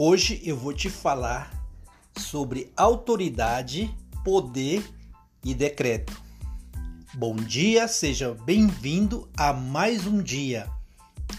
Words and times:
Hoje 0.00 0.40
eu 0.44 0.56
vou 0.56 0.72
te 0.72 0.88
falar 0.88 1.52
sobre 2.16 2.72
autoridade, 2.76 3.92
poder 4.24 4.88
e 5.44 5.52
decreto. 5.52 6.22
Bom 7.14 7.34
dia, 7.34 7.88
seja 7.88 8.32
bem-vindo 8.44 9.28
a 9.36 9.52
mais 9.52 10.06
um 10.06 10.22
dia, 10.22 10.70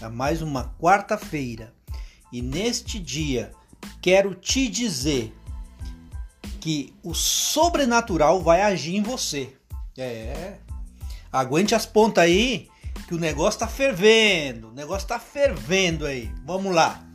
a 0.02 0.10
mais 0.10 0.42
uma 0.42 0.76
quarta-feira. 0.78 1.72
E 2.30 2.42
neste 2.42 2.98
dia 2.98 3.50
quero 4.02 4.34
te 4.34 4.68
dizer 4.68 5.34
que 6.60 6.92
o 7.02 7.14
sobrenatural 7.14 8.42
vai 8.42 8.60
agir 8.60 8.94
em 8.94 9.02
você. 9.02 9.56
É. 9.96 10.58
Aguente 11.32 11.74
as 11.74 11.86
pontas 11.86 12.24
aí, 12.24 12.68
que 13.08 13.14
o 13.14 13.18
negócio 13.18 13.60
tá 13.60 13.66
fervendo. 13.66 14.68
O 14.68 14.74
negócio 14.74 15.08
tá 15.08 15.18
fervendo 15.18 16.04
aí. 16.04 16.30
Vamos 16.44 16.74
lá. 16.74 17.09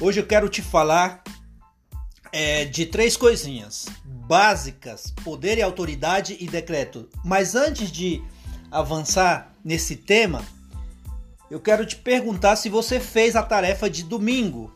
Hoje 0.00 0.20
eu 0.20 0.26
quero 0.26 0.48
te 0.48 0.62
falar 0.62 1.24
é, 2.30 2.64
de 2.64 2.86
três 2.86 3.16
coisinhas 3.16 3.86
básicas: 4.04 5.12
poder 5.24 5.58
e 5.58 5.62
autoridade 5.62 6.36
e 6.38 6.46
decreto. 6.46 7.08
Mas 7.24 7.56
antes 7.56 7.90
de 7.90 8.22
avançar 8.70 9.52
nesse 9.64 9.96
tema, 9.96 10.44
eu 11.50 11.58
quero 11.58 11.84
te 11.84 11.96
perguntar 11.96 12.54
se 12.54 12.68
você 12.68 13.00
fez 13.00 13.34
a 13.34 13.42
tarefa 13.42 13.90
de 13.90 14.04
domingo. 14.04 14.72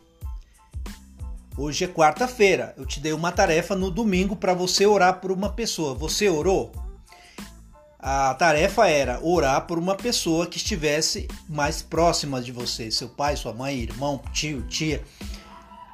Hoje 1.55 1.85
é 1.85 1.87
quarta-feira. 1.87 2.73
Eu 2.75 2.85
te 2.85 2.99
dei 2.99 3.13
uma 3.13 3.31
tarefa 3.31 3.75
no 3.75 3.89
domingo 3.89 4.35
para 4.35 4.53
você 4.53 4.85
orar 4.85 5.21
por 5.21 5.31
uma 5.31 5.53
pessoa. 5.53 5.93
Você 5.93 6.27
orou? 6.27 6.73
A 8.05 8.33
tarefa 8.33 8.85
era 8.85 9.17
orar 9.23 9.65
por 9.65 9.79
uma 9.79 9.95
pessoa 9.95 10.45
que 10.45 10.57
estivesse 10.57 11.25
mais 11.47 11.81
próxima 11.81 12.41
de 12.41 12.51
você, 12.51 12.91
seu 12.91 13.07
pai, 13.07 13.37
sua 13.37 13.53
mãe, 13.53 13.79
irmão, 13.79 14.21
tio, 14.33 14.61
tia. 14.63 15.01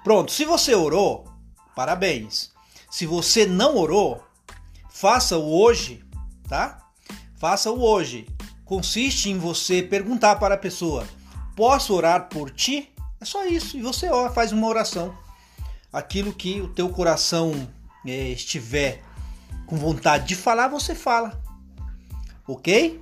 Pronto, 0.03 0.31
se 0.31 0.43
você 0.43 0.73
orou, 0.73 1.27
parabéns. 1.75 2.49
Se 2.89 3.05
você 3.05 3.45
não 3.45 3.77
orou, 3.77 4.23
faça-o 4.89 5.53
hoje, 5.53 6.03
tá? 6.47 6.81
Faça-o 7.37 7.79
hoje. 7.79 8.27
Consiste 8.65 9.29
em 9.29 9.37
você 9.37 9.83
perguntar 9.83 10.37
para 10.37 10.55
a 10.55 10.57
pessoa: 10.57 11.07
"Posso 11.55 11.93
orar 11.93 12.27
por 12.27 12.49
ti?" 12.49 12.91
É 13.21 13.25
só 13.25 13.45
isso. 13.45 13.77
E 13.77 13.83
você 13.83 14.09
faz 14.33 14.51
uma 14.51 14.65
oração. 14.65 15.15
Aquilo 15.93 16.33
que 16.33 16.59
o 16.59 16.69
teu 16.69 16.89
coração 16.89 17.69
é, 18.03 18.29
estiver 18.29 19.03
com 19.67 19.77
vontade 19.77 20.25
de 20.25 20.35
falar, 20.35 20.69
você 20.69 20.95
fala 20.95 21.48
ok? 22.53 23.01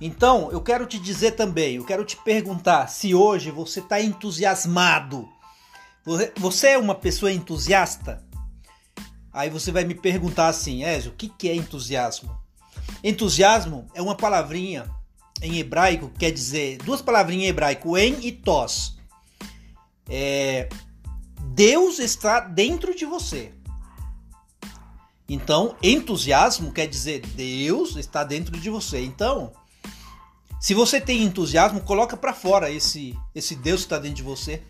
Então, 0.00 0.50
eu 0.52 0.60
quero 0.60 0.86
te 0.86 0.98
dizer 0.98 1.32
também, 1.32 1.76
eu 1.76 1.84
quero 1.84 2.04
te 2.04 2.16
perguntar 2.16 2.86
se 2.88 3.14
hoje 3.14 3.50
você 3.50 3.80
está 3.80 4.00
entusiasmado. 4.00 5.28
Você 6.36 6.68
é 6.68 6.78
uma 6.78 6.94
pessoa 6.94 7.32
entusiasta? 7.32 8.24
Aí 9.32 9.50
você 9.50 9.70
vai 9.70 9.84
me 9.84 9.94
perguntar 9.94 10.48
assim, 10.48 10.84
Ezio, 10.84 11.12
o 11.12 11.14
que, 11.14 11.28
que 11.28 11.48
é 11.48 11.54
entusiasmo? 11.54 12.36
Entusiasmo 13.02 13.86
é 13.94 14.00
uma 14.00 14.14
palavrinha 14.14 14.88
em 15.42 15.58
hebraico, 15.58 16.10
quer 16.18 16.30
dizer, 16.30 16.78
duas 16.78 17.02
palavrinhas 17.02 17.44
em 17.44 17.48
hebraico, 17.48 17.96
en 17.96 18.16
e 18.20 18.32
tos. 18.32 18.96
É, 20.08 20.68
Deus 21.52 21.98
está 21.98 22.40
dentro 22.40 22.94
de 22.94 23.04
você. 23.04 23.52
Então, 25.28 25.76
entusiasmo 25.82 26.72
quer 26.72 26.86
dizer 26.86 27.20
Deus 27.20 27.96
está 27.96 28.24
dentro 28.24 28.58
de 28.58 28.70
você. 28.70 29.02
Então, 29.04 29.52
se 30.58 30.72
você 30.72 31.00
tem 31.00 31.22
entusiasmo, 31.22 31.82
coloca 31.82 32.16
para 32.16 32.32
fora 32.32 32.70
esse 32.70 33.16
esse 33.34 33.54
Deus 33.54 33.80
que 33.80 33.86
está 33.86 33.98
dentro 33.98 34.16
de 34.16 34.22
você, 34.22 34.62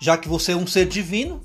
já 0.00 0.16
que 0.16 0.28
você 0.28 0.52
é 0.52 0.56
um 0.56 0.66
ser 0.66 0.86
divino. 0.86 1.44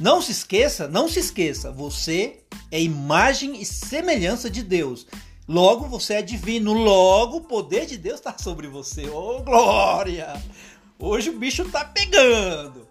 Não 0.00 0.22
se 0.22 0.32
esqueça, 0.32 0.88
não 0.88 1.06
se 1.06 1.20
esqueça, 1.20 1.70
você 1.70 2.42
é 2.70 2.80
imagem 2.80 3.60
e 3.60 3.64
semelhança 3.64 4.48
de 4.48 4.62
Deus. 4.62 5.06
Logo 5.46 5.86
você 5.86 6.14
é 6.14 6.22
divino, 6.22 6.72
logo 6.72 7.36
o 7.36 7.40
poder 7.42 7.84
de 7.84 7.98
Deus 7.98 8.18
está 8.18 8.36
sobre 8.38 8.66
você. 8.66 9.08
Oh, 9.10 9.42
glória! 9.42 10.42
Hoje 10.98 11.30
o 11.30 11.38
bicho 11.38 11.68
tá 11.68 11.84
pegando. 11.84 12.88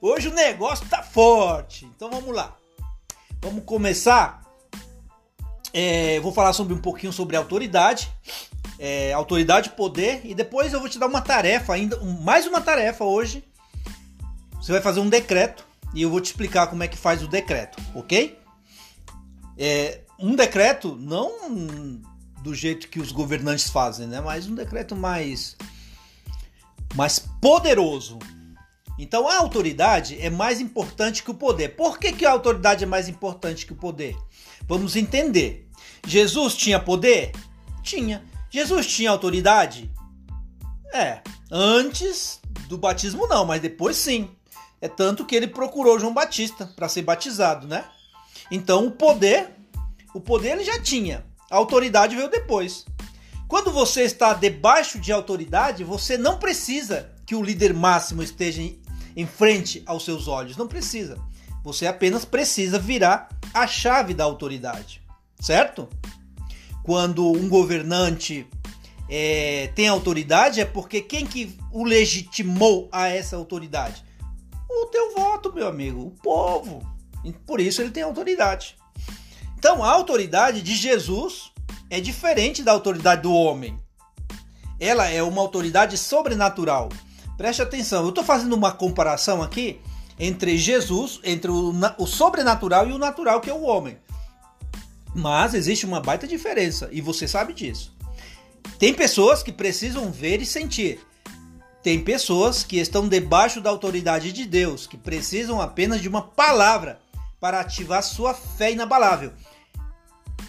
Hoje 0.00 0.28
o 0.28 0.34
negócio 0.34 0.88
tá 0.88 1.02
forte. 1.02 1.84
Então 1.84 2.10
vamos 2.10 2.34
lá. 2.34 2.57
Vamos 3.40 3.64
começar. 3.64 4.42
É, 5.72 6.18
vou 6.20 6.32
falar 6.32 6.52
sobre 6.52 6.74
um 6.74 6.80
pouquinho 6.80 7.12
sobre 7.12 7.36
autoridade, 7.36 8.10
é, 8.78 9.12
autoridade, 9.12 9.70
poder 9.70 10.22
e 10.24 10.34
depois 10.34 10.72
eu 10.72 10.80
vou 10.80 10.88
te 10.88 10.98
dar 10.98 11.06
uma 11.06 11.20
tarefa 11.20 11.74
ainda, 11.74 11.96
mais 12.22 12.46
uma 12.46 12.60
tarefa 12.60 13.04
hoje. 13.04 13.44
Você 14.54 14.72
vai 14.72 14.80
fazer 14.80 15.00
um 15.00 15.08
decreto 15.08 15.64
e 15.94 16.02
eu 16.02 16.10
vou 16.10 16.20
te 16.20 16.26
explicar 16.26 16.66
como 16.66 16.82
é 16.82 16.88
que 16.88 16.96
faz 16.96 17.22
o 17.22 17.28
decreto, 17.28 17.78
ok? 17.94 18.38
É, 19.56 20.00
um 20.18 20.34
decreto 20.34 20.96
não 20.96 21.30
do 22.42 22.54
jeito 22.54 22.88
que 22.88 22.98
os 22.98 23.12
governantes 23.12 23.68
fazem, 23.68 24.06
né? 24.06 24.20
Mas 24.20 24.46
um 24.46 24.54
decreto 24.54 24.96
mais 24.96 25.56
mais 26.94 27.18
poderoso, 27.18 28.18
então 28.98 29.28
a 29.28 29.38
autoridade 29.38 30.20
é 30.20 30.28
mais 30.28 30.60
importante 30.60 31.22
que 31.22 31.30
o 31.30 31.34
poder. 31.34 31.76
Por 31.76 31.98
que, 31.98 32.12
que 32.12 32.26
a 32.26 32.32
autoridade 32.32 32.82
é 32.82 32.86
mais 32.86 33.08
importante 33.08 33.64
que 33.64 33.72
o 33.72 33.76
poder? 33.76 34.16
Vamos 34.66 34.96
entender. 34.96 35.68
Jesus 36.06 36.54
tinha 36.54 36.80
poder? 36.80 37.32
Tinha. 37.82 38.24
Jesus 38.50 38.86
tinha 38.86 39.10
autoridade? 39.10 39.90
É. 40.92 41.20
Antes 41.50 42.40
do 42.68 42.76
batismo 42.76 43.26
não, 43.28 43.44
mas 43.44 43.62
depois 43.62 43.96
sim. 43.96 44.30
É 44.80 44.88
tanto 44.88 45.24
que 45.24 45.34
ele 45.34 45.46
procurou 45.46 45.98
João 45.98 46.14
Batista 46.14 46.66
para 46.76 46.88
ser 46.88 47.02
batizado, 47.02 47.66
né? 47.66 47.84
Então 48.50 48.86
o 48.86 48.90
poder, 48.90 49.50
o 50.14 50.20
poder 50.20 50.52
ele 50.52 50.64
já 50.64 50.80
tinha. 50.80 51.24
A 51.50 51.56
autoridade 51.56 52.16
veio 52.16 52.30
depois. 52.30 52.84
Quando 53.46 53.72
você 53.72 54.02
está 54.02 54.34
debaixo 54.34 54.98
de 54.98 55.10
autoridade, 55.10 55.82
você 55.82 56.18
não 56.18 56.38
precisa 56.38 57.10
que 57.24 57.34
o 57.34 57.42
líder 57.42 57.72
máximo 57.72 58.22
esteja 58.22 58.62
em 59.18 59.26
frente 59.26 59.82
aos 59.84 60.04
seus 60.04 60.28
olhos. 60.28 60.56
Não 60.56 60.68
precisa. 60.68 61.18
Você 61.64 61.88
apenas 61.88 62.24
precisa 62.24 62.78
virar 62.78 63.28
a 63.52 63.66
chave 63.66 64.14
da 64.14 64.22
autoridade, 64.22 65.02
certo? 65.40 65.88
Quando 66.84 67.28
um 67.28 67.48
governante 67.48 68.46
é, 69.10 69.72
tem 69.74 69.88
autoridade 69.88 70.60
é 70.60 70.64
porque 70.64 71.00
quem 71.00 71.26
que 71.26 71.58
o 71.72 71.82
legitimou 71.82 72.88
a 72.92 73.08
essa 73.08 73.34
autoridade? 73.34 74.04
O 74.70 74.86
teu 74.86 75.12
voto, 75.16 75.52
meu 75.52 75.66
amigo, 75.66 76.00
o 76.00 76.10
povo. 76.10 76.80
Por 77.44 77.60
isso 77.60 77.82
ele 77.82 77.90
tem 77.90 78.04
autoridade. 78.04 78.76
Então 79.58 79.82
a 79.82 79.90
autoridade 79.90 80.62
de 80.62 80.76
Jesus 80.76 81.50
é 81.90 82.00
diferente 82.00 82.62
da 82.62 82.70
autoridade 82.70 83.22
do 83.22 83.34
homem. 83.34 83.76
Ela 84.78 85.08
é 85.08 85.20
uma 85.24 85.42
autoridade 85.42 85.98
sobrenatural. 85.98 86.88
Preste 87.38 87.62
atenção, 87.62 88.02
eu 88.02 88.08
estou 88.08 88.24
fazendo 88.24 88.52
uma 88.52 88.72
comparação 88.72 89.40
aqui 89.40 89.80
entre 90.18 90.58
Jesus, 90.58 91.20
entre 91.22 91.48
o, 91.48 91.72
o 91.96 92.04
sobrenatural 92.04 92.88
e 92.88 92.92
o 92.92 92.98
natural, 92.98 93.40
que 93.40 93.48
é 93.48 93.54
o 93.54 93.62
homem. 93.62 93.96
Mas 95.14 95.54
existe 95.54 95.86
uma 95.86 96.00
baita 96.00 96.26
diferença 96.26 96.88
e 96.90 97.00
você 97.00 97.28
sabe 97.28 97.52
disso. 97.52 97.96
Tem 98.76 98.92
pessoas 98.92 99.40
que 99.40 99.52
precisam 99.52 100.10
ver 100.10 100.42
e 100.42 100.46
sentir. 100.46 101.00
Tem 101.80 102.02
pessoas 102.02 102.64
que 102.64 102.80
estão 102.80 103.08
debaixo 103.08 103.60
da 103.60 103.70
autoridade 103.70 104.32
de 104.32 104.44
Deus, 104.44 104.88
que 104.88 104.96
precisam 104.96 105.60
apenas 105.60 106.02
de 106.02 106.08
uma 106.08 106.22
palavra 106.22 107.00
para 107.38 107.60
ativar 107.60 108.02
sua 108.02 108.34
fé 108.34 108.72
inabalável. 108.72 109.32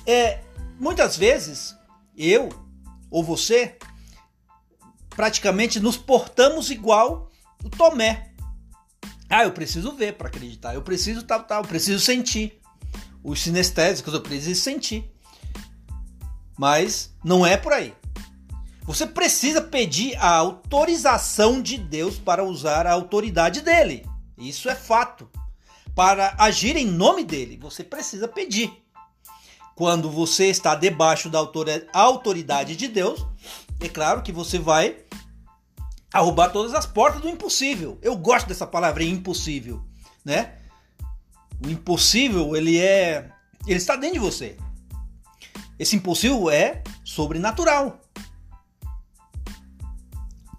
É, 0.08 0.40
muitas 0.80 1.16
vezes 1.16 1.76
eu 2.18 2.50
ou 3.12 3.24
você 3.24 3.78
praticamente 5.20 5.82
nos 5.82 5.98
portamos 5.98 6.72
igual 6.72 7.30
o 7.62 7.70
Tomé. 7.70 8.32
Ah, 9.30 9.44
eu 9.44 9.52
preciso 9.52 9.92
ver 9.92 10.14
para 10.14 10.30
acreditar, 10.30 10.74
eu 10.74 10.82
preciso 10.82 11.24
tal, 11.24 11.44
tal, 11.44 11.62
eu 11.62 11.68
preciso 11.68 12.00
sentir. 12.00 12.58
Os 13.22 13.42
sinestésicos 13.42 14.14
eu 14.14 14.22
preciso 14.22 14.62
sentir. 14.62 15.12
Mas 16.58 17.14
não 17.22 17.46
é 17.46 17.58
por 17.58 17.74
aí. 17.74 17.94
Você 18.84 19.06
precisa 19.06 19.62
pedir 19.62 20.16
a 20.16 20.38
autorização 20.38 21.62
de 21.62 21.78
Deus 21.78 22.18
para 22.18 22.46
usar 22.46 22.88
a 22.88 22.94
autoridade 22.94 23.60
dele. 23.60 24.06
Isso 24.38 24.70
é 24.70 24.76
fato. 24.76 25.30
Para 25.94 26.34
agir 26.38 26.78
em 26.78 26.88
nome 26.88 27.26
dele, 27.26 27.60
você 27.62 27.84
precisa 27.84 28.26
pedir. 28.26 28.72
Quando 29.76 30.10
você 30.10 30.46
está 30.46 30.76
debaixo 30.76 31.30
da 31.30 31.46
autoridade 31.92 32.78
de 32.78 32.88
Deus, 32.88 33.26
é 33.82 33.90
claro 33.90 34.22
que 34.22 34.32
você 34.32 34.58
vai 34.58 35.09
arrombar 36.14 36.52
todas 36.52 36.74
as 36.74 36.86
portas 36.86 37.22
do 37.22 37.30
impossível. 37.30 37.98
Eu 38.02 38.16
gosto 38.18 38.48
dessa 38.48 38.66
palavra 38.66 39.04
impossível, 39.04 39.84
né? 40.24 40.56
O 41.64 41.70
impossível, 41.70 42.56
ele 42.56 42.80
é 42.80 43.30
ele 43.68 43.78
está 43.78 43.96
dentro 43.96 44.16
de 44.16 44.20
você. 44.20 44.58
Esse 45.78 45.96
impossível 45.96 46.50
é 46.50 46.84
sobrenatural. 47.04 48.00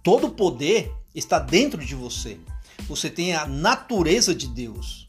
Todo 0.02 0.30
poder 0.30 0.92
está 1.14 1.38
dentro 1.38 1.84
de 1.84 1.94
você. 1.94 2.38
você 2.88 3.10
tem 3.10 3.34
a 3.34 3.46
natureza 3.46 4.34
de 4.34 4.48
Deus. 4.48 5.06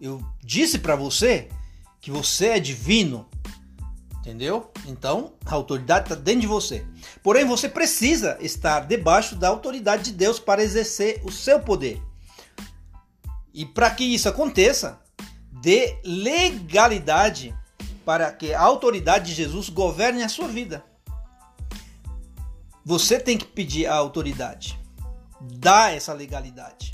Eu 0.00 0.24
disse 0.42 0.78
para 0.78 0.96
você 0.96 1.48
que 2.00 2.10
você 2.10 2.48
é 2.48 2.60
divino, 2.60 3.28
entendeu? 4.24 4.72
Então, 4.86 5.34
a 5.44 5.54
autoridade 5.54 6.06
está 6.06 6.14
dentro 6.14 6.40
de 6.40 6.46
você. 6.46 6.86
Porém, 7.22 7.44
você 7.44 7.68
precisa 7.68 8.38
estar 8.40 8.80
debaixo 8.80 9.36
da 9.36 9.48
autoridade 9.48 10.04
de 10.04 10.12
Deus 10.12 10.40
para 10.40 10.62
exercer 10.62 11.20
o 11.24 11.30
seu 11.30 11.60
poder. 11.60 12.02
E 13.52 13.66
para 13.66 13.90
que 13.90 14.02
isso 14.02 14.26
aconteça, 14.26 14.98
dê 15.60 15.98
legalidade 16.02 17.54
para 18.02 18.32
que 18.32 18.54
a 18.54 18.60
autoridade 18.62 19.26
de 19.26 19.34
Jesus 19.34 19.68
governe 19.68 20.22
a 20.22 20.28
sua 20.28 20.48
vida. 20.48 20.82
Você 22.82 23.20
tem 23.20 23.36
que 23.36 23.46
pedir 23.46 23.86
a 23.86 23.94
autoridade. 23.94 24.80
Dá 25.38 25.90
essa 25.90 26.14
legalidade. 26.14 26.90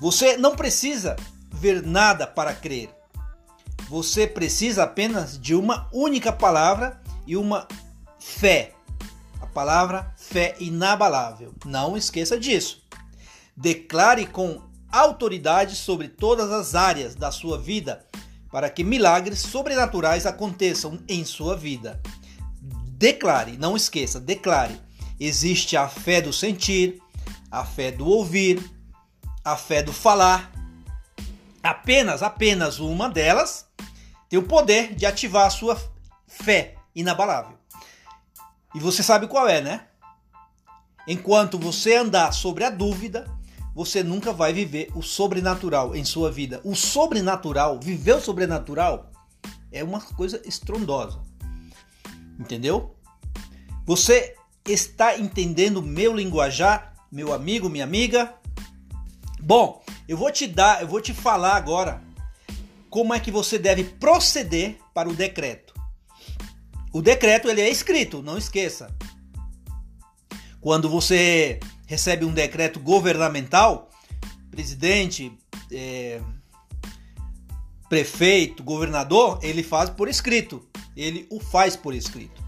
Você 0.00 0.36
não 0.36 0.54
precisa 0.54 1.16
ver 1.50 1.82
nada 1.82 2.26
para 2.26 2.54
crer. 2.54 2.97
Você 3.88 4.26
precisa 4.26 4.82
apenas 4.82 5.40
de 5.40 5.54
uma 5.54 5.88
única 5.92 6.30
palavra 6.30 7.00
e 7.26 7.36
uma 7.36 7.66
fé. 8.18 8.74
A 9.40 9.46
palavra 9.46 10.14
fé 10.16 10.54
inabalável. 10.60 11.54
Não 11.64 11.96
esqueça 11.96 12.38
disso. 12.38 12.82
Declare 13.56 14.26
com 14.26 14.60
autoridade 14.92 15.74
sobre 15.74 16.08
todas 16.08 16.50
as 16.50 16.74
áreas 16.74 17.14
da 17.14 17.30
sua 17.30 17.58
vida 17.58 18.06
para 18.50 18.68
que 18.68 18.84
milagres 18.84 19.40
sobrenaturais 19.40 20.26
aconteçam 20.26 20.98
em 21.08 21.24
sua 21.24 21.56
vida. 21.56 22.00
Declare, 22.98 23.56
não 23.56 23.76
esqueça, 23.76 24.20
declare. 24.20 24.78
Existe 25.20 25.76
a 25.76 25.88
fé 25.88 26.20
do 26.20 26.32
sentir, 26.32 27.00
a 27.50 27.64
fé 27.64 27.90
do 27.90 28.06
ouvir, 28.06 28.62
a 29.44 29.56
fé 29.56 29.82
do 29.82 29.92
falar. 29.92 30.52
Apenas, 31.62 32.22
apenas 32.22 32.78
uma 32.78 33.08
delas 33.08 33.67
tem 34.28 34.38
o 34.38 34.42
poder 34.42 34.94
de 34.94 35.06
ativar 35.06 35.46
a 35.46 35.50
sua 35.50 35.80
fé 36.26 36.74
inabalável. 36.94 37.56
E 38.74 38.78
você 38.78 39.02
sabe 39.02 39.26
qual 39.26 39.48
é, 39.48 39.60
né? 39.60 39.86
Enquanto 41.06 41.58
você 41.58 41.96
andar 41.96 42.32
sobre 42.32 42.64
a 42.64 42.70
dúvida, 42.70 43.26
você 43.74 44.02
nunca 44.02 44.32
vai 44.32 44.52
viver 44.52 44.90
o 44.94 45.02
sobrenatural 45.02 45.96
em 45.96 46.04
sua 46.04 46.30
vida. 46.30 46.60
O 46.64 46.74
sobrenatural, 46.74 47.80
viver 47.80 48.16
o 48.16 48.20
sobrenatural, 48.20 49.10
é 49.72 49.82
uma 49.82 50.00
coisa 50.00 50.42
estrondosa. 50.44 51.22
Entendeu? 52.38 52.94
Você 53.86 54.34
está 54.66 55.18
entendendo 55.18 55.80
meu 55.80 56.14
linguajar, 56.14 56.92
meu 57.10 57.32
amigo, 57.32 57.70
minha 57.70 57.84
amiga? 57.84 58.34
Bom, 59.40 59.82
eu 60.06 60.16
vou 60.16 60.30
te 60.30 60.46
dar, 60.46 60.82
eu 60.82 60.88
vou 60.88 61.00
te 61.00 61.14
falar 61.14 61.56
agora 61.56 62.02
como 62.90 63.14
é 63.14 63.20
que 63.20 63.30
você 63.30 63.58
deve 63.58 63.84
proceder 63.84 64.78
para 64.94 65.08
o 65.08 65.14
decreto. 65.14 65.74
O 66.92 67.02
decreto 67.02 67.48
ele 67.48 67.60
é 67.60 67.68
escrito, 67.68 68.22
não 68.22 68.38
esqueça. 68.38 68.94
Quando 70.60 70.88
você 70.88 71.60
recebe 71.86 72.24
um 72.24 72.32
decreto 72.32 72.80
governamental, 72.80 73.90
presidente, 74.50 75.32
é, 75.70 76.20
prefeito, 77.88 78.62
governador, 78.62 79.38
ele 79.42 79.62
faz 79.62 79.88
por 79.90 80.08
escrito. 80.08 80.66
Ele 80.96 81.26
o 81.30 81.40
faz 81.40 81.76
por 81.76 81.94
escrito. 81.94 82.42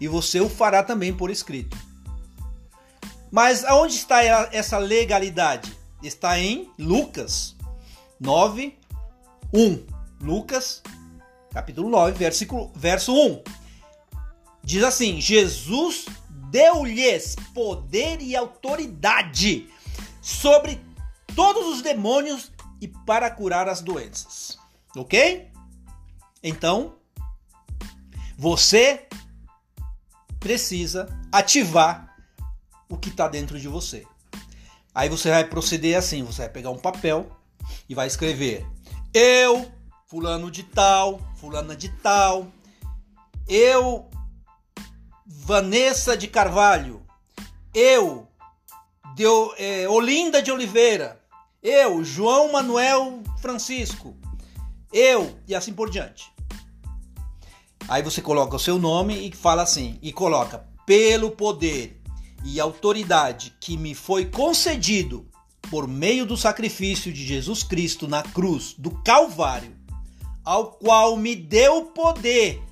E 0.00 0.06
você 0.06 0.40
o 0.40 0.48
fará 0.48 0.82
também 0.82 1.12
por 1.12 1.30
escrito. 1.30 1.76
Mas 3.30 3.64
aonde 3.64 3.94
está 3.94 4.22
essa 4.52 4.78
legalidade? 4.78 5.72
Está 6.02 6.38
em 6.38 6.70
Lucas 6.78 7.56
9, 8.20 8.78
1. 9.54 9.86
Lucas, 10.20 10.82
capítulo 11.52 11.88
9, 11.88 12.18
versículo, 12.18 12.72
verso 12.74 13.14
1. 13.14 13.42
Diz 14.64 14.82
assim: 14.82 15.20
Jesus 15.20 16.06
deu-lhes 16.50 17.36
poder 17.54 18.20
e 18.20 18.34
autoridade 18.34 19.68
sobre 20.20 20.80
todos 21.36 21.66
os 21.68 21.82
demônios 21.82 22.50
e 22.80 22.88
para 22.88 23.30
curar 23.30 23.68
as 23.68 23.80
doenças. 23.80 24.58
Ok? 24.96 25.50
Então, 26.42 26.96
você 28.36 29.06
precisa 30.40 31.08
ativar 31.30 32.16
o 32.88 32.96
que 32.96 33.08
está 33.08 33.28
dentro 33.28 33.58
de 33.60 33.68
você. 33.68 34.04
Aí 34.92 35.08
você 35.08 35.30
vai 35.30 35.44
proceder 35.44 35.96
assim: 35.96 36.24
você 36.24 36.42
vai 36.42 36.48
pegar 36.48 36.70
um 36.70 36.78
papel 36.78 37.30
e 37.88 37.94
vai 37.94 38.06
escrever: 38.06 38.66
Eu, 39.16 39.70
fulano 40.08 40.50
de 40.50 40.64
tal, 40.64 41.20
fulana 41.36 41.76
de 41.76 41.88
tal, 41.88 42.48
eu 43.46 44.10
Vanessa 45.24 46.16
de 46.16 46.26
Carvalho, 46.26 47.00
eu, 47.72 48.26
de, 49.14 49.22
é, 49.56 49.88
Olinda 49.88 50.42
de 50.42 50.50
Oliveira, 50.50 51.22
eu, 51.62 52.02
João 52.02 52.50
Manuel 52.50 53.22
Francisco, 53.40 54.16
eu, 54.92 55.38
e 55.46 55.54
assim 55.54 55.72
por 55.72 55.90
diante. 55.90 56.32
Aí 57.86 58.02
você 58.02 58.20
coloca 58.20 58.56
o 58.56 58.58
seu 58.58 58.80
nome 58.80 59.28
e 59.28 59.30
fala 59.30 59.62
assim, 59.62 59.96
e 60.02 60.12
coloca 60.12 60.66
pelo 60.84 61.30
poder 61.30 62.02
e 62.44 62.58
autoridade 62.58 63.54
que 63.60 63.76
me 63.76 63.94
foi 63.94 64.26
concedido 64.26 65.24
por 65.74 65.88
meio 65.88 66.24
do 66.24 66.36
sacrifício 66.36 67.12
de 67.12 67.26
Jesus 67.26 67.64
Cristo 67.64 68.06
na 68.06 68.22
cruz 68.22 68.76
do 68.78 68.92
Calvário, 69.02 69.76
ao 70.44 70.70
qual 70.70 71.16
me 71.16 71.34
deu 71.34 71.86
poder 71.86 72.62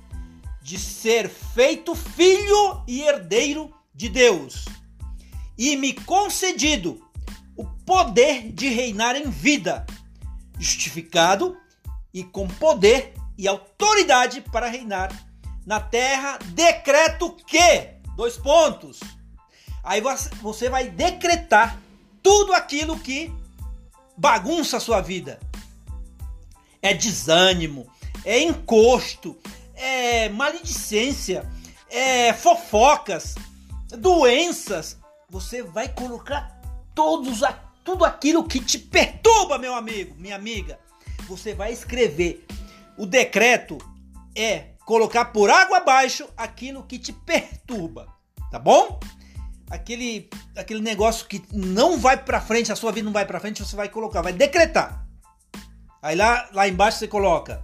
de 0.61 0.79
ser 0.79 1.27
feito 1.27 1.95
filho 1.95 2.81
e 2.87 3.01
herdeiro 3.01 3.69
de 3.93 4.07
Deus, 4.07 4.63
e 5.57 5.75
me 5.75 5.91
concedido 5.91 7.05
o 7.57 7.65
poder 7.65 8.49
de 8.53 8.69
reinar 8.69 9.17
em 9.17 9.29
vida, 9.29 9.85
justificado 10.57 11.57
e 12.13 12.23
com 12.23 12.47
poder 12.47 13.15
e 13.37 13.49
autoridade 13.49 14.39
para 14.49 14.69
reinar 14.69 15.11
na 15.65 15.81
terra, 15.81 16.39
decreto 16.53 17.35
que, 17.45 17.97
dois 18.15 18.37
pontos, 18.37 19.01
aí 19.83 20.01
você 20.41 20.69
vai 20.69 20.87
decretar 20.87 21.83
tudo 22.23 22.53
aquilo 22.53 22.97
que 22.97 23.31
bagunça 24.17 24.77
a 24.77 24.79
sua 24.79 25.01
vida. 25.01 25.39
É 26.81 26.93
desânimo, 26.93 27.87
é 28.25 28.39
encosto, 28.41 29.37
é 29.75 30.29
maledicência, 30.29 31.47
é 31.89 32.33
fofocas, 32.33 33.35
doenças. 33.89 34.97
Você 35.29 35.61
vai 35.61 35.89
colocar 35.89 36.59
todos 36.95 37.41
tudo 37.83 38.05
aquilo 38.05 38.45
que 38.45 38.59
te 38.59 38.79
perturba, 38.79 39.57
meu 39.57 39.75
amigo, 39.75 40.15
minha 40.17 40.35
amiga. 40.35 40.79
Você 41.27 41.53
vai 41.53 41.73
escrever. 41.73 42.45
O 42.97 43.05
decreto 43.05 43.77
é 44.35 44.69
colocar 44.85 45.25
por 45.25 45.49
água 45.49 45.77
abaixo 45.77 46.27
aquilo 46.37 46.83
que 46.83 46.97
te 46.97 47.11
perturba, 47.11 48.07
tá 48.51 48.59
bom? 48.59 48.99
Aquele 49.69 50.29
aquele 50.55 50.81
negócio 50.81 51.27
que 51.27 51.43
não 51.51 51.97
vai 51.97 52.17
para 52.17 52.39
frente, 52.41 52.71
a 52.71 52.75
sua 52.75 52.91
vida 52.91 53.05
não 53.05 53.13
vai 53.13 53.25
para 53.25 53.39
frente, 53.39 53.63
você 53.63 53.75
vai 53.75 53.89
colocar, 53.89 54.21
vai 54.21 54.33
decretar. 54.33 55.05
Aí 56.01 56.15
lá 56.15 56.49
lá 56.53 56.67
embaixo 56.67 56.99
você 56.99 57.07
coloca 57.07 57.63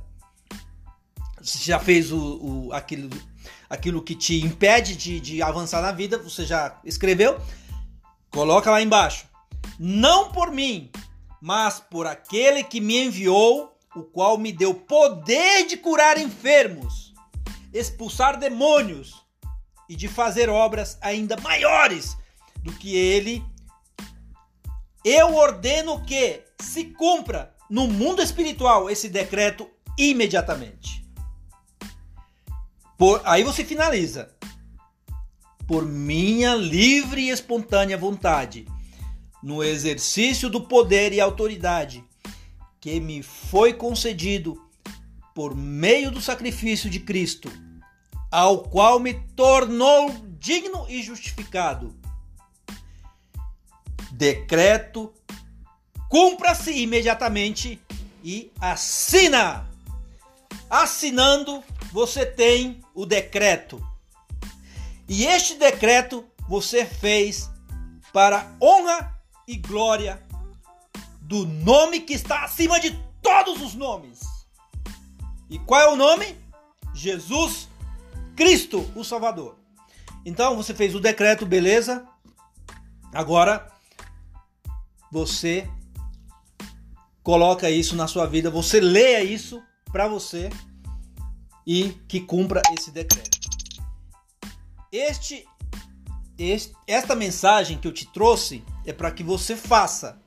você 1.42 1.58
já 1.60 1.80
fez 1.80 2.12
o, 2.12 2.18
o, 2.68 2.74
aquilo, 2.74 3.10
aquilo 3.70 4.02
que 4.02 4.16
te 4.16 4.42
impede 4.42 4.96
de, 4.96 5.20
de 5.20 5.42
avançar 5.42 5.82
na 5.82 5.92
vida, 5.92 6.18
você 6.18 6.46
já 6.46 6.80
escreveu, 6.84 7.40
coloca 8.30 8.70
lá 8.70 8.82
embaixo. 8.82 9.26
Não 9.78 10.32
por 10.32 10.52
mim, 10.52 10.90
mas 11.42 11.80
por 11.80 12.06
aquele 12.06 12.64
que 12.64 12.82
me 12.82 13.06
enviou, 13.06 13.76
o 13.96 14.04
qual 14.04 14.38
me 14.38 14.52
deu 14.52 14.74
poder 14.74 15.66
de 15.66 15.78
curar 15.78 16.18
enfermos, 16.18 17.14
expulsar 17.74 18.38
demônios 18.38 19.26
e 19.90 19.96
de 19.96 20.08
fazer 20.08 20.50
obras 20.50 20.98
ainda 21.02 21.36
maiores 21.42 22.16
do 22.62 22.72
que 22.72 22.96
ele. 22.96 23.44
Eu 25.04 25.36
ordeno 25.36 26.06
que 26.06 26.44
se 26.62 26.86
cumpra 26.86 27.56
no 27.70 27.88
mundo 27.88 28.22
espiritual 28.22 28.90
esse 28.90 29.10
decreto 29.10 29.68
imediatamente. 29.98 31.04
Por, 32.98 33.22
aí 33.26 33.44
você 33.44 33.66
finaliza. 33.66 34.32
Por 35.66 35.86
minha 35.86 36.56
livre 36.56 37.22
e 37.22 37.30
espontânea 37.30 37.98
vontade, 37.98 38.66
no 39.42 39.64
exercício 39.64 40.50
do 40.50 40.62
poder 40.62 41.14
e 41.14 41.22
autoridade 41.22 42.04
que 42.80 43.00
me 43.00 43.22
foi 43.22 43.74
concedido 43.74 44.62
por 45.36 45.56
meio 45.56 46.12
do 46.12 46.20
sacrifício 46.20 46.90
de 46.90 47.00
Cristo, 47.00 47.52
ao 48.32 48.60
qual 48.60 49.00
me 49.00 49.14
tornou 49.14 50.12
digno 50.40 50.86
e 50.90 51.02
justificado. 51.02 51.96
Decreto 54.12 55.14
cumpra-se 56.10 56.72
imediatamente 56.72 57.82
e 58.24 58.52
assina. 58.60 59.70
Assinando, 60.70 61.64
você 61.92 62.26
tem 62.26 62.82
o 62.94 63.06
decreto. 63.06 63.84
E 65.08 65.26
este 65.26 65.56
decreto 65.56 66.26
você 66.48 66.86
fez 66.86 67.50
para 68.12 68.56
honra 68.62 69.20
e 69.48 69.58
glória 69.58 70.24
do 71.22 71.46
nome 71.46 72.02
que 72.02 72.14
está 72.14 72.44
acima 72.44 72.80
de 72.80 72.92
todos 73.22 73.62
os 73.62 73.74
nomes. 73.74 74.20
E 75.50 75.58
qual 75.60 75.82
é 75.82 75.88
o 75.88 75.96
nome? 75.96 76.36
Jesus 76.94 77.69
Cristo, 78.40 78.90
o 78.96 79.04
Salvador. 79.04 79.60
Então 80.26 80.56
você 80.56 80.74
fez 80.74 80.96
o 80.96 81.00
decreto, 81.02 81.46
beleza? 81.46 82.08
Agora 83.14 83.70
você 85.12 85.70
coloca 87.22 87.70
isso 87.70 87.98
na 87.98 88.08
sua 88.08 88.26
vida, 88.26 88.50
você 88.50 88.80
leia 88.80 89.22
isso 89.22 89.62
para 89.92 90.08
você 90.08 90.50
e 91.68 91.90
que 92.08 92.22
cumpra 92.22 92.62
esse 92.78 92.92
decreto. 92.92 93.38
Este, 94.90 95.46
este, 96.38 96.74
esta 96.88 97.18
mensagem 97.18 97.78
que 97.78 97.90
eu 97.90 97.94
te 97.94 98.06
trouxe 98.06 98.64
é 98.86 98.94
para 98.94 99.12
que 99.12 99.22
você 99.22 99.54
faça. 99.54 100.18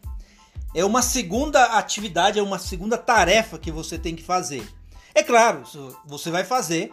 É 0.74 0.84
uma 0.84 1.00
segunda 1.00 1.78
atividade, 1.78 2.38
é 2.38 2.42
uma 2.42 2.58
segunda 2.58 2.98
tarefa 2.98 3.58
que 3.58 3.72
você 3.72 3.98
tem 3.98 4.14
que 4.14 4.22
fazer. 4.22 4.70
É 5.14 5.22
claro, 5.22 5.62
você 6.04 6.30
vai 6.30 6.44
fazer 6.44 6.92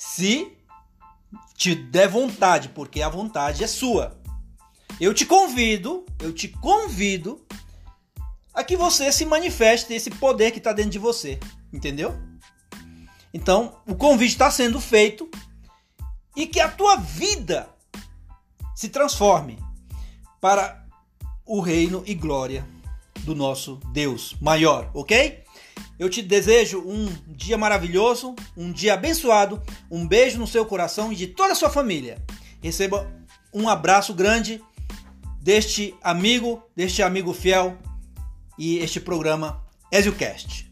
se 0.00 0.56
te 1.54 1.74
der 1.74 2.08
vontade, 2.08 2.70
porque 2.70 3.02
a 3.02 3.08
vontade 3.10 3.62
é 3.62 3.66
sua. 3.66 4.18
Eu 4.98 5.12
te 5.12 5.26
convido, 5.26 6.06
eu 6.18 6.32
te 6.32 6.48
convido 6.48 7.46
a 8.54 8.64
que 8.64 8.78
você 8.78 9.12
se 9.12 9.26
manifeste 9.26 9.92
esse 9.92 10.10
poder 10.10 10.52
que 10.52 10.58
está 10.58 10.72
dentro 10.72 10.92
de 10.92 10.98
você, 10.98 11.38
entendeu? 11.70 12.18
Então, 13.34 13.76
o 13.86 13.94
convite 13.94 14.32
está 14.32 14.50
sendo 14.50 14.80
feito 14.80 15.30
e 16.34 16.46
que 16.46 16.60
a 16.60 16.70
tua 16.70 16.96
vida 16.96 17.68
se 18.74 18.88
transforme 18.88 19.58
para 20.40 20.82
o 21.44 21.60
reino 21.60 22.02
e 22.06 22.14
glória 22.14 22.66
do 23.18 23.34
nosso 23.34 23.76
Deus 23.92 24.34
maior, 24.40 24.90
ok? 24.94 25.39
Eu 25.98 26.08
te 26.08 26.22
desejo 26.22 26.80
um 26.80 27.08
dia 27.28 27.58
maravilhoso, 27.58 28.34
um 28.56 28.72
dia 28.72 28.94
abençoado, 28.94 29.62
um 29.90 30.06
beijo 30.06 30.38
no 30.38 30.46
seu 30.46 30.64
coração 30.64 31.12
e 31.12 31.16
de 31.16 31.26
toda 31.26 31.52
a 31.52 31.56
sua 31.56 31.70
família. 31.70 32.22
Receba 32.62 33.10
um 33.52 33.68
abraço 33.68 34.14
grande 34.14 34.62
deste 35.40 35.94
amigo, 36.02 36.62
deste 36.76 37.02
amigo 37.02 37.32
fiel 37.32 37.76
e 38.58 38.78
este 38.78 39.00
programa 39.00 39.64
EzioCast. 39.90 40.69